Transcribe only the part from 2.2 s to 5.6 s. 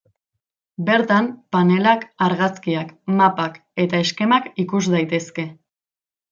argazkiak, mapak, eta eskemak ikus daitezke.